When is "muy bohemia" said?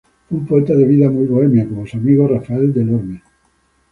1.11-1.69